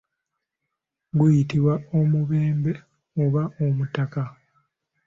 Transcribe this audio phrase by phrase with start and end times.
[1.17, 2.71] Guyitibwa omubembe
[3.23, 4.23] oba omutaka.